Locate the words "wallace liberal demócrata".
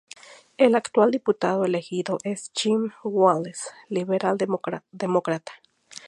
3.03-5.51